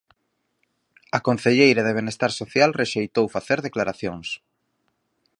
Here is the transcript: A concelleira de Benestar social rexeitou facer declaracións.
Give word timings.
A 1.17 1.19
concelleira 1.27 1.81
de 1.83 1.95
Benestar 1.97 2.31
social 2.41 2.69
rexeitou 2.81 3.25
facer 3.35 3.59
declaracións. 3.67 4.27